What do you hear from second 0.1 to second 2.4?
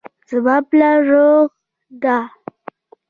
زما پلار روغ ده